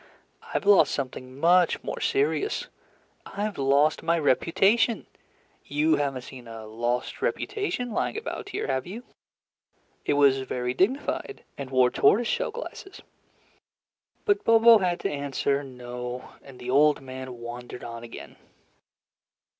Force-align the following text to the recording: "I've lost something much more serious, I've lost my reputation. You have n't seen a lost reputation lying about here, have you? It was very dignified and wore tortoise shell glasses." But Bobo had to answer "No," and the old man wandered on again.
"I've 0.51 0.65
lost 0.65 0.95
something 0.95 1.39
much 1.39 1.83
more 1.83 1.99
serious, 1.99 2.69
I've 3.27 3.59
lost 3.59 4.01
my 4.01 4.17
reputation. 4.17 5.05
You 5.63 5.97
have 5.97 6.17
n't 6.17 6.23
seen 6.23 6.47
a 6.47 6.65
lost 6.65 7.21
reputation 7.21 7.91
lying 7.91 8.17
about 8.17 8.49
here, 8.49 8.65
have 8.65 8.87
you? 8.87 9.03
It 10.03 10.13
was 10.13 10.39
very 10.39 10.73
dignified 10.73 11.43
and 11.55 11.69
wore 11.69 11.91
tortoise 11.91 12.27
shell 12.27 12.49
glasses." 12.49 13.03
But 14.25 14.43
Bobo 14.43 14.79
had 14.79 14.99
to 15.01 15.11
answer 15.11 15.63
"No," 15.63 16.31
and 16.41 16.57
the 16.57 16.71
old 16.71 16.99
man 16.99 17.37
wandered 17.37 17.83
on 17.83 18.01
again. 18.03 18.37